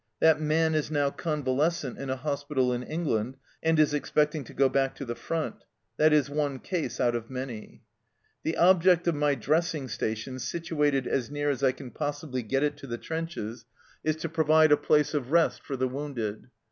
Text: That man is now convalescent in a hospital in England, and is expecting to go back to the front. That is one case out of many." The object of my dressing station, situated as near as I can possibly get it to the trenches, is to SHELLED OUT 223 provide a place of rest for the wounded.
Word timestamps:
That 0.19 0.41
man 0.41 0.73
is 0.73 0.89
now 0.89 1.11
convalescent 1.11 1.99
in 1.99 2.09
a 2.09 2.15
hospital 2.15 2.73
in 2.73 2.81
England, 2.81 3.37
and 3.61 3.77
is 3.77 3.93
expecting 3.93 4.43
to 4.45 4.53
go 4.55 4.67
back 4.67 4.95
to 4.95 5.05
the 5.05 5.13
front. 5.13 5.63
That 5.97 6.11
is 6.11 6.27
one 6.27 6.57
case 6.57 6.99
out 6.99 7.13
of 7.13 7.29
many." 7.29 7.83
The 8.43 8.57
object 8.57 9.07
of 9.07 9.13
my 9.13 9.35
dressing 9.35 9.87
station, 9.87 10.39
situated 10.39 11.05
as 11.05 11.29
near 11.29 11.51
as 11.51 11.63
I 11.63 11.71
can 11.71 11.91
possibly 11.91 12.41
get 12.41 12.63
it 12.63 12.77
to 12.77 12.87
the 12.87 12.97
trenches, 12.97 13.65
is 14.03 14.15
to 14.15 14.21
SHELLED 14.21 14.31
OUT 14.31 14.33
223 14.33 14.33
provide 14.33 14.71
a 14.71 14.75
place 14.87 15.13
of 15.13 15.31
rest 15.31 15.61
for 15.61 15.75
the 15.77 15.87
wounded. 15.87 16.47